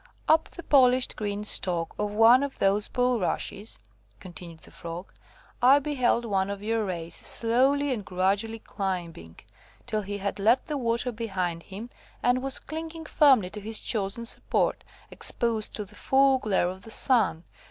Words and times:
"Up 0.27 0.49
the 0.49 0.63
polished 0.63 1.15
green 1.15 1.43
stalk 1.43 1.93
of 1.99 2.09
one 2.09 2.41
of 2.41 2.57
those 2.57 2.87
bulrushes," 2.87 3.77
continued 4.19 4.61
the 4.61 4.71
Frog, 4.71 5.13
"I 5.61 5.77
beheld 5.77 6.25
one 6.25 6.49
of 6.49 6.63
your 6.63 6.83
race 6.85 7.17
slowly 7.17 7.93
and 7.93 8.03
gradually 8.03 8.57
climbing, 8.57 9.37
till 9.85 10.01
he 10.01 10.17
had 10.17 10.39
left 10.39 10.65
the 10.65 10.75
water 10.79 11.11
behind 11.11 11.61
him, 11.61 11.91
and 12.23 12.41
was 12.41 12.57
clinging 12.57 13.05
firmly 13.05 13.51
to 13.51 13.61
his 13.61 13.79
chosen 13.79 14.25
support, 14.25 14.83
exposed 15.11 15.75
to 15.75 15.85
the 15.85 15.93
full 15.93 16.39
glare 16.39 16.69
of 16.69 16.81
the 16.81 16.89
sun. 16.89 17.43